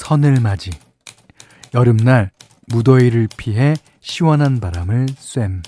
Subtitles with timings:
[0.00, 0.70] 선을 맞이
[1.74, 2.30] 여름날
[2.68, 5.60] 무더위를 피해 시원한 바람을 쐰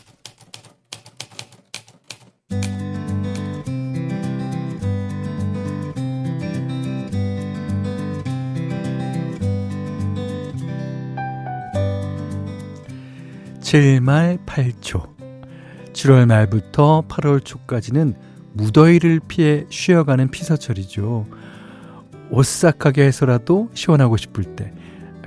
[13.61, 15.13] 칠말 8초
[15.93, 18.15] 7월 말부터 8월 초까지는
[18.55, 21.27] 무더위를 피해 쉬어가는 피서철이죠.
[22.33, 24.73] 오싹하게 해서라도 시원하고 싶을 때.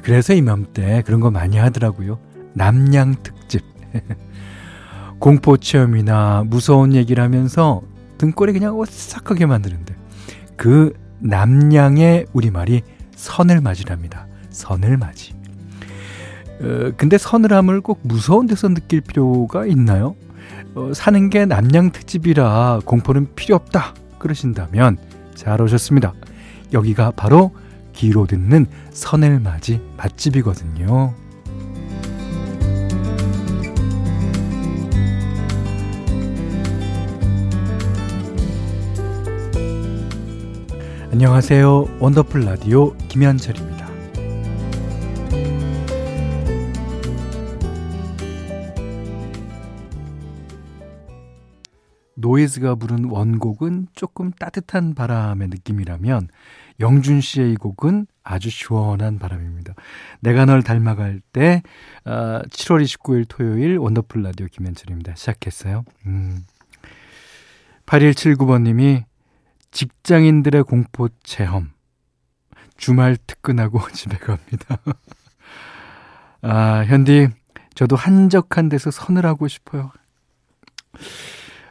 [0.02, 2.20] 그래서 이맘때 그런 거 많이 하더라고요.
[2.54, 3.64] 남양 특집.
[5.20, 7.82] 공포 체험이나 무서운 얘기를 하면서
[8.18, 9.96] 등골이 그냥 오싹하게 만드는데
[10.58, 12.82] 그 남양의 우리말이
[13.16, 14.28] 선을 맞이랍니다.
[14.50, 15.34] 선을 맞이.
[16.62, 20.16] 어, 근데 서늘함을 꼭 무서운 데서 느낄 필요가 있나요?
[20.76, 24.98] 어, 사는 게 남양 특집이라 공포는 필요 없다 그러신다면
[25.34, 26.14] 잘 오셨습니다.
[26.76, 27.52] 여기가 바로
[27.94, 31.16] 귀로 듣는 선을맞이 맛집이거든요.
[41.14, 42.00] 안녕하세요.
[42.02, 43.86] 원더풀 라디오 김현철입니다.
[52.16, 56.28] 노이즈가 부른 원곡은 조금 따뜻한 바람의 느낌이라면
[56.80, 59.74] 영준 씨의 이 곡은 아주 시원한 바람입니다.
[60.20, 61.62] 내가 널 닮아갈 때
[62.06, 65.16] 어, 7월 29일 토요일 원더풀 라디오 김현철입니다.
[65.16, 65.86] 시작했어요.
[66.06, 66.44] 음.
[67.86, 69.04] 8179번님이
[69.72, 71.72] 직장인들의 공포 체험
[72.78, 74.78] 주말 특근하고 집에 갑니다.
[76.42, 77.30] 아 현디
[77.76, 79.92] 저도 한적한 데서 선을 하고 싶어요.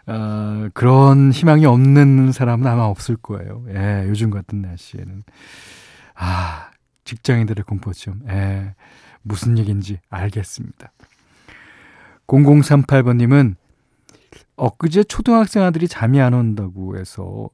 [0.06, 3.64] 어, 그런 희망이 없는 사람은 아마 없을 거예요.
[3.68, 5.24] 예, 요즘 같은 날씨에는.
[6.14, 6.70] 아,
[7.04, 8.20] 직장인들의 공포증.
[8.28, 8.74] 예,
[9.22, 10.92] 무슨 얘기인지 알겠습니다.
[12.26, 13.56] 0038번님은
[14.56, 17.48] 엊그제 초등학생 아들이 잠이 안 온다고 해서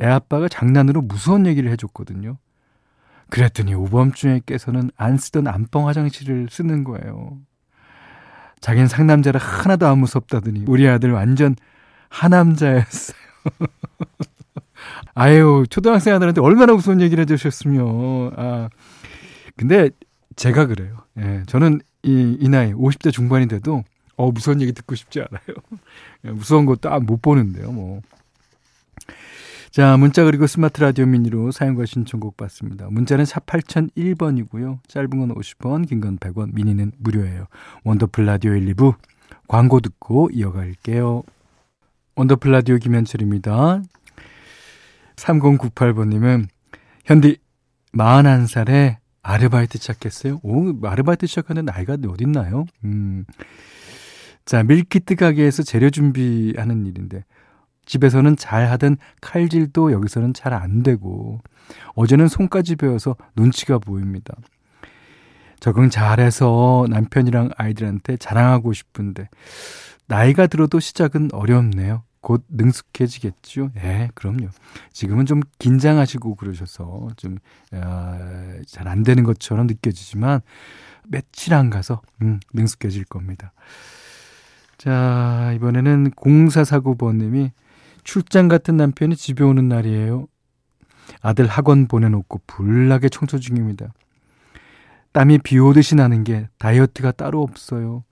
[0.00, 2.38] 애 아빠가 장난으로 무서운 얘기를 해줬거든요.
[3.30, 7.38] 그랬더니 오밤중에 깨서는 안 쓰던 안방 화장실을 쓰는 거예요.
[8.60, 11.56] 자긴 상남자라 하나도 안 무섭다더니 우리 아들 완전
[12.12, 13.16] 하남자였어요.
[15.14, 18.32] 아유, 초등학생 아들한테 얼마나 무서운 얘기를 해주셨으면.
[18.36, 18.68] 아,
[19.56, 19.90] 근데
[20.36, 20.98] 제가 그래요.
[21.18, 23.84] 예, 저는 이, 이 나이, 50대 중반이 돼도,
[24.16, 25.56] 어, 무서운 얘기 듣고 싶지 않아요.
[26.24, 28.00] 예, 무서운 것도 아, 못 보는데요, 뭐.
[29.70, 32.88] 자, 문자 그리고 스마트 라디오 미니로 사연과 신청곡 받습니다.
[32.90, 34.78] 문자는 샵 8001번이고요.
[34.86, 37.46] 짧은 건 50원, 긴 건 100원, 미니는 무료예요.
[37.84, 38.94] 원더풀 라디오 1, 2부
[39.48, 41.22] 광고 듣고 이어갈게요.
[42.14, 43.82] 원더풀 라디오 김현철입니다.
[45.16, 46.46] 3098번님은
[47.06, 47.38] 현디
[47.96, 50.40] 41살에 아르바이트 시작했어요.
[50.42, 52.66] 오, 아르바이트 시작하는 나이가 어딨나요?
[52.84, 53.24] 음.
[54.44, 57.24] 자, 밀키트 가게에서 재료 준비하는 일인데
[57.86, 61.40] 집에서는 잘 하던 칼질도 여기서는 잘 안 되고
[61.94, 64.34] 어제는 손까지 베어서 눈치가 보입니다.
[65.60, 69.28] 적응 잘해서 남편이랑 아이들한테 자랑하고 싶은데
[70.12, 72.02] 나이가 들어도 시작은 어렵네요.
[72.20, 73.70] 곧 능숙해지겠죠?
[73.78, 74.48] 예, 그럼요.
[74.92, 77.38] 지금은 좀 긴장하시고 그러셔서 좀,
[77.72, 80.42] 아, 잘안 되는 것처럼 느껴지지만,
[81.08, 83.54] 며칠 안 가서, 음, 능숙해질 겁니다.
[84.76, 87.50] 자, 이번에는 0449번님이
[88.04, 90.26] 출장 같은 남편이 집에 오는 날이에요.
[91.22, 93.94] 아들 학원 보내놓고 불나게 청소 중입니다.
[95.12, 98.04] 땀이 비 오듯이 나는 게 다이어트가 따로 없어요.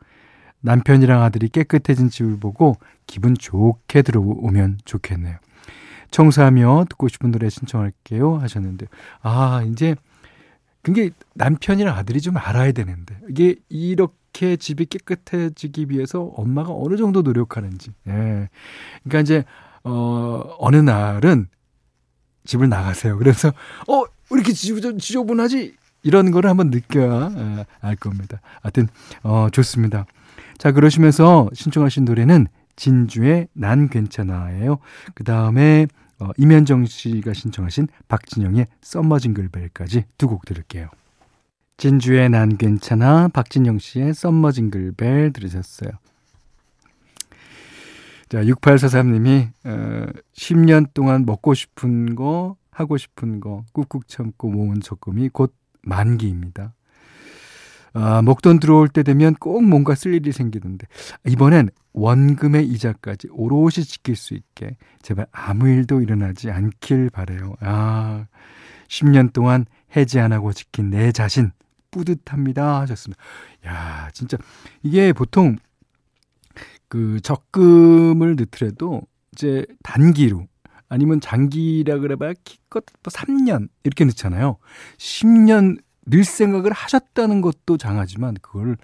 [0.60, 2.76] 남편이랑 아들이 깨끗해진 집을 보고
[3.06, 5.36] 기분 좋게 들어오면 좋겠네요.
[6.10, 8.86] 청소하며 듣고 싶은 노래 신청할게요 하셨는데
[9.22, 9.94] 아 이제
[10.82, 17.92] 그게 남편이랑 아들이 좀 알아야 되는데 이게 이렇게 집이 깨끗해지기 위해서 엄마가 어느 정도 노력하는지
[18.08, 18.48] 예.
[19.04, 19.44] 그러니까 이제
[19.84, 21.48] 어 어느 날은
[22.44, 23.18] 집을 나가세요.
[23.18, 23.48] 그래서
[23.88, 28.40] 어 이렇게 지저, 지저분하지 이런 거를 한번 느껴야 예, 알 겁니다.
[28.62, 28.88] 하여튼
[29.22, 30.06] 어 좋습니다.
[30.60, 32.46] 자, 그러시면서 신청하신 노래는
[32.76, 34.78] 진주의 난 괜찮아예요.
[35.14, 35.86] 그 다음에
[36.18, 40.90] 어, 이면정 씨가 신청하신 박진영의 Summer Jingle Bell까지 두 곡 들을게요.
[41.78, 45.92] 진주의 난 괜찮아, 박진영 씨의 Summer Jingle Bell 들으셨어요.
[48.28, 55.30] 자, 6843님이 어, 10년 동안 먹고 싶은 거, 하고 싶은 거 꾹꾹 참고 모은 적금이
[55.30, 56.74] 곧 만기입니다.
[57.92, 60.86] 아, 목돈 들어올 때 되면 꼭 뭔가 쓸 일이 생기는데
[61.26, 67.54] 이번엔 원금의 이자까지 오롯이 지킬 수 있게 제발 아무 일도 일어나지 않길 바래요.
[67.60, 68.26] 아,
[68.88, 69.66] 10년 동안
[69.96, 71.50] 해지 안 하고 지킨 내 자신
[71.90, 73.22] 뿌듯합니다 하셨습니다.
[73.66, 74.36] 야, 진짜
[74.82, 75.56] 이게 보통
[76.88, 79.02] 그 적금을 넣더라도
[79.32, 80.46] 이제 단기로
[80.88, 82.34] 아니면 장기라 그래봐야
[82.70, 84.58] 뭐 3년 이렇게 넣잖아요.
[84.98, 88.76] 10년 늘 생각을 하셨다는 것도 장하지만 그걸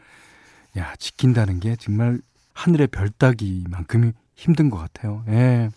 [0.77, 2.21] 야 지킨다는 게 정말
[2.53, 5.25] 하늘의 별 따기만큼이 힘든 것 같아요.
[5.29, 5.71] 예.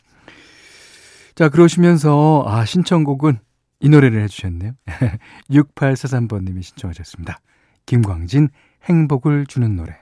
[1.36, 3.40] 자 그러시면서 아 신청곡은
[3.80, 4.74] 이 노래를 해주셨네요.
[5.50, 7.40] 6843번님이 신청하셨습니다.
[7.86, 8.50] 김광진
[8.84, 9.98] 행복을 주는 노래.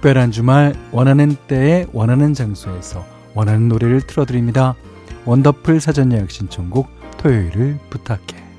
[0.00, 3.04] 특별한 주말 원하는 때에 원하는 장소에서
[3.34, 4.74] 원하는 노래를 틀어드립니다.
[5.26, 6.88] 원더풀 사전 예약 신청곡
[7.18, 8.49] 토요일을 부탁해.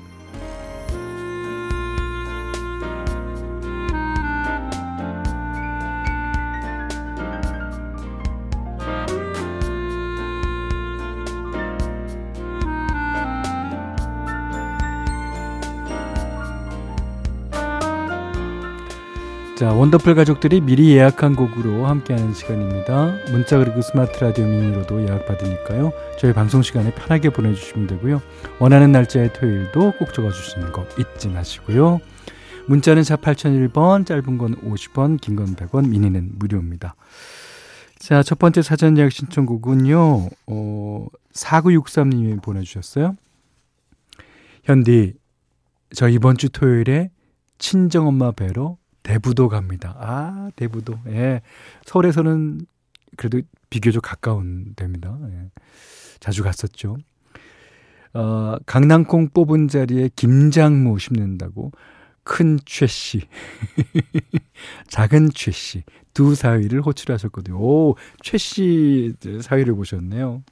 [19.62, 23.14] 자, 원더풀 가족들이 미리 예약한 곡으로 함께하는 시간입니다.
[23.30, 25.92] 문자 그리고 스마트 라디오 미니로도 예약 받으니까요.
[26.18, 28.20] 저희 방송 시간에 편하게 보내주시면 되고요.
[28.58, 32.00] 원하는 날짜의 토요일도 꼭 적어주시는 거 잊지 마시고요.
[32.66, 36.96] 문자는 4 8001번, 짧은 건 50원, 긴 건 100원, 미니는 무료입니다.
[38.00, 43.14] 자, 첫 번째 사전 예약 신청곡은요, 어, 4963님이 보내주셨어요.
[44.64, 45.14] 현디,
[45.94, 47.10] 저 이번 주 토요일에
[47.58, 49.96] 친정엄마 뵈러 대부도 갑니다.
[49.98, 50.98] 아, 대부도.
[51.08, 51.42] 예.
[51.84, 52.60] 서울에서는
[53.16, 53.40] 그래도
[53.70, 55.18] 비교적 가까운 데입니다.
[55.30, 55.50] 예.
[56.20, 56.98] 자주 갔었죠.
[58.14, 61.72] 어, 강낭콩 뽑은 자리에 김장무 심는다고
[62.24, 63.22] 큰 최씨,
[64.88, 65.82] 작은 최씨
[66.14, 67.56] 두 사위를 호출하셨거든요.
[67.58, 70.42] 오, 최씨 사위를 보셨네요.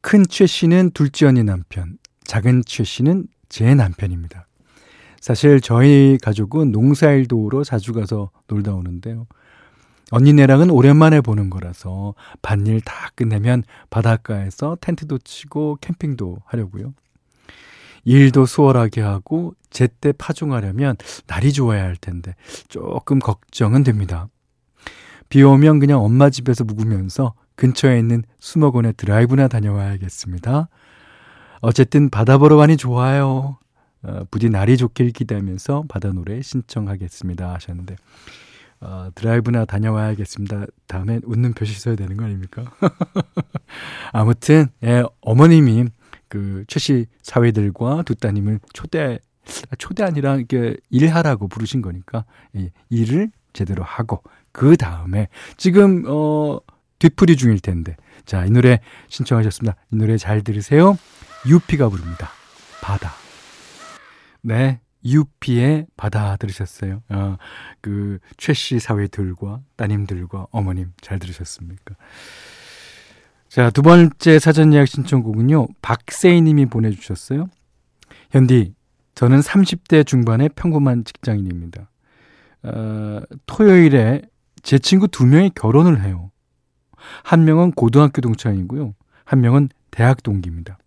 [0.00, 4.45] 큰 최씨는 둘째 언니 남편, 작은 최씨는 제 남편입니다.
[5.20, 9.26] 사실 저희 가족은 농사일 도우러 자주 가서 놀다 오는데요.
[10.10, 16.94] 언니네랑은 오랜만에 보는 거라서 밭일 다 끝내면 바닷가에서 텐트도 치고 캠핑도 하려고요.
[18.04, 20.94] 일도 수월하게 하고 제때 파종하려면
[21.26, 22.36] 날이 좋아야 할 텐데
[22.68, 24.28] 조금 걱정은 됩니다.
[25.28, 30.68] 비 오면 그냥 엄마 집에서 묵으면서 근처에 있는 수목원에 드라이브나 다녀와야겠습니다.
[31.62, 33.58] 어쨌든 바다 보러 가니 좋아요.
[34.06, 37.96] 어, 부디 날이 좋길 기대하면서 바다 노래 신청하겠습니다 하셨는데
[38.80, 40.66] 어, 드라이브나 다녀와야겠습니다.
[40.86, 42.64] 다음엔 웃는 표시 써야 되는 거 아닙니까?
[44.12, 45.86] 아무튼 예, 어머님이
[46.28, 49.18] 그 최씨 사회들과 두 따님을 초대
[49.78, 52.24] 초대 아니라 이게 일하라고 부르신 거니까
[52.56, 54.22] 예, 일을 제대로 하고
[54.52, 56.58] 그 다음에 지금 어
[56.98, 59.76] 뒤풀이 중일 텐데 자 이 노래 신청하셨습니다.
[59.92, 60.98] 이 노래 잘 들으세요.
[61.48, 62.28] 유피가 부릅니다.
[62.82, 63.12] 바다.
[64.46, 64.80] 네.
[65.04, 67.02] 유피의 바다 들으셨어요.
[67.10, 67.36] 어,
[67.80, 71.94] 그, 최씨 사회들과 따님들과 어머님 잘 들으셨습니까?
[73.48, 77.48] 자, 두 번째 사전 예약 신청곡은요, 박세희 님이 보내주셨어요.
[78.30, 78.74] 현디,
[79.14, 81.90] 저는 30대 중반의 평범한 직장인입니다.
[82.64, 84.22] 어, 토요일에
[84.62, 86.30] 제 친구 두 명이 결혼을 해요.
[87.24, 88.94] 한 명은 고등학교 동창이고요.
[89.24, 90.78] 한 명은 대학 동기입니다.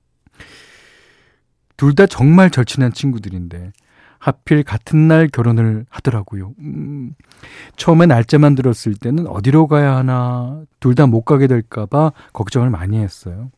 [1.79, 3.71] 둘 다 정말 절친한 친구들인데
[4.19, 6.53] 하필 같은 날 결혼을 하더라고요.
[6.59, 7.13] 음,
[7.77, 13.49] 처음에 날짜만 들었을 때는 어디로 가야 하나 둘 다 못 가게 될까봐 걱정을 많이 했어요.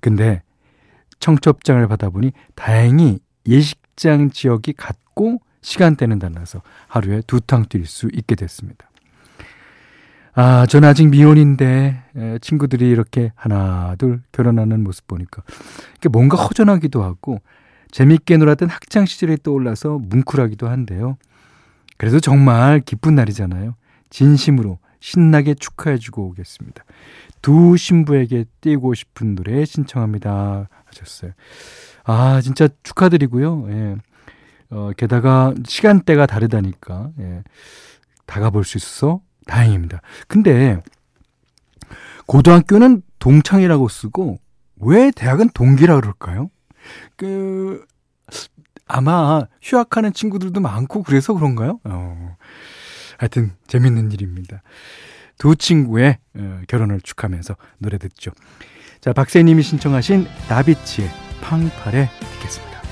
[0.00, 0.42] 근데
[1.18, 8.87] 청첩장을 받아보니 다행히 예식장 지역이 같고 시간대는 달라서 하루에 두 탕 뛸 수 있게 됐습니다.
[10.34, 15.42] 아, 전 아직 미혼인데 친구들이 이렇게 하나 둘 결혼하는 모습 보니까
[16.10, 17.40] 뭔가 허전하기도 하고
[17.90, 21.16] 재밌게 놀았던 학창 시절이 떠올라서 뭉클하기도 한데요.
[21.96, 23.74] 그래도 정말 기쁜 날이잖아요.
[24.10, 26.84] 진심으로 신나게 축하해주고 오겠습니다.
[27.42, 30.68] 두 신부에게 띄고 싶은 노래 신청합니다.
[30.84, 31.32] 하셨어요.
[32.04, 33.66] 아, 진짜 축하드리고요.
[33.70, 33.96] 예.
[34.70, 37.42] 어, 게다가 시간대가 다르다니까, 예.
[38.26, 40.00] 다가볼 수 있어서 다행입니다.
[40.28, 40.80] 근데
[42.26, 44.38] 고등학교는 동창이라고 쓰고
[44.76, 46.50] 왜 대학은 동기라 그럴까요?
[47.16, 47.84] 그
[48.86, 51.80] 아마 휴학하는 친구들도 많고 그래서 그런가요?
[51.84, 52.36] 어.
[53.18, 54.62] 하여튼 재밌는 일입니다.
[55.38, 58.30] 두 친구의 어, 결혼을 축하하면서 노래 듣죠.
[59.00, 61.08] 자, 박세님이 신청하신 나비치의
[61.40, 62.82] 팡팔에 듣겠습니다.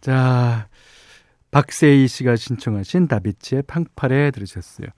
[0.00, 0.68] 자,
[1.50, 4.88] 박세희 씨가 신청하신 다비치의 팡파레 들으셨어요.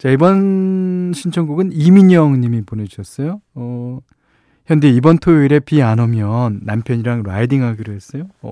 [0.00, 3.42] 자, 이번 신청곡은 이민영 님이 보내주셨어요.
[3.54, 3.98] 어,
[4.64, 8.26] 현대 이번 토요일에 비 안 오면 남편이랑 라이딩 하기로 했어요.
[8.40, 8.50] 어,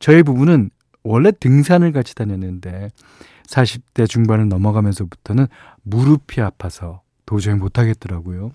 [0.00, 0.70] 저희 부부는
[1.04, 2.90] 원래 등산을 같이 다녔는데
[3.46, 5.46] 40대 중반을 넘어가면서부터는
[5.84, 8.50] 무릎이 아파서 도저히 못하겠더라고요.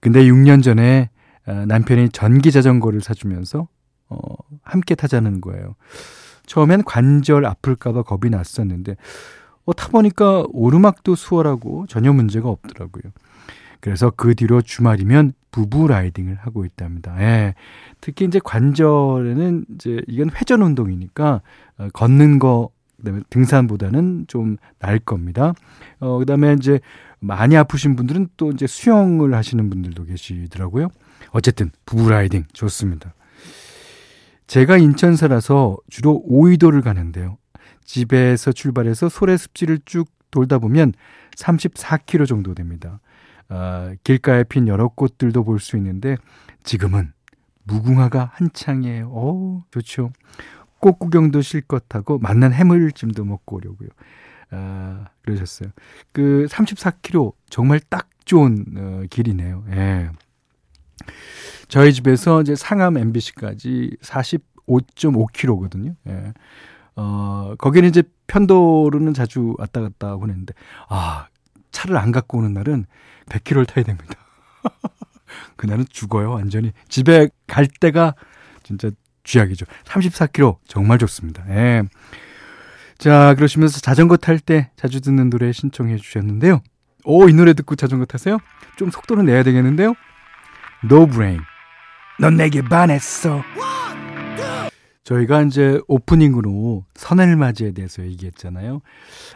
[0.00, 1.10] 근데 6년 전에
[1.46, 3.68] 어, 남편이 전기 자전거를 사주면서
[4.08, 4.18] 어,
[4.62, 5.74] 함께 타자는 거예요.
[6.46, 8.96] 처음엔 관절 아플까봐 겁이 났었는데
[9.66, 13.12] 어, 타보니까 오르막도 수월하고 전혀 문제가 없더라고요.
[13.80, 17.14] 그래서 그 뒤로 주말이면 부부 라이딩을 하고 있답니다.
[17.20, 17.54] 예.
[18.00, 21.42] 특히 이제 관절에는 이제 이건 회전 운동이니까
[21.78, 25.52] 어, 걷는 거 그다음에 등산보다는 좀 나을 겁니다.
[26.00, 26.80] 어 그다음에 이제
[27.20, 30.88] 많이 아프신 분들은 또 이제 수영을 하시는 분들도 계시더라고요.
[31.30, 33.14] 어쨌든 부부 라이딩 좋습니다.
[34.46, 37.36] 제가 인천 살아서 주로 오이도를 가는데요.
[37.86, 40.92] 집에서 출발해서 소래 습지를 쭉 돌다 보면
[41.36, 43.00] 34km 정도 됩니다.
[43.48, 46.16] 어, 길가에 핀 여러 꽃들도 볼 수 있는데
[46.64, 47.12] 지금은
[47.64, 49.06] 무궁화가 한창이에요.
[49.08, 50.12] 오, 좋죠.
[50.80, 53.88] 꽃 구경도 실컷 하고 만난 해물찜도 먹고 오려고요.
[54.50, 55.70] 아, 그러셨어요.
[56.12, 59.64] 그 34km 정말 딱 좋은 어, 길이네요.
[59.70, 60.10] 예.
[61.68, 65.94] 저희 집에서 이제 상암 MBC까지 45.5km거든요.
[66.08, 66.32] 예.
[66.96, 70.52] 어, 거기는 이제 편도로는 자주 왔다 갔다 하는데,
[70.88, 71.26] 아,
[71.70, 72.86] 차를 안 갖고 오는 날은
[73.28, 74.14] 100km를 타야 됩니다.
[75.56, 76.72] 그날은 죽어요, 완전히.
[76.88, 78.14] 집에 갈 때가
[78.62, 78.90] 진짜
[79.24, 79.66] 쥐약이죠.
[79.84, 81.44] 34km 정말 좋습니다.
[81.50, 81.82] 예.
[82.98, 86.62] 자, 그러시면서 자전거 탈 때 자주 듣는 노래 신청해 주셨는데요.
[87.04, 88.38] 오, 이 노래 듣고 자전거 타세요?
[88.76, 89.94] 좀 속도는 내야 되겠는데요?
[90.84, 91.40] No Brain.
[92.18, 93.42] 넌 내게 반했어.
[95.06, 98.80] 저희가 이제 오프닝으로 선을 맞이에 대해서 얘기했잖아요.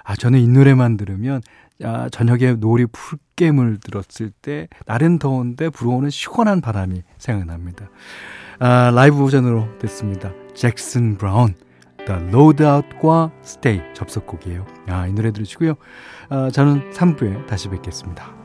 [0.03, 1.41] 아, 저는 이 노래만 들으면
[1.85, 7.89] 아, 저녁에 놀이 풀게임을 들었을 때 날은 더운데 불어오는 시원한 바람이 생각납니다.
[8.59, 10.33] 아, 라이브 버전으로 됐습니다.
[10.55, 11.55] 잭슨 브라운,
[12.05, 14.67] The Loadout과 Stay 접속곡이에요.
[14.89, 15.75] 아, 이 노래 들으시고요.
[16.31, 18.40] 아, 저는 3부에 다시 뵙겠습니다.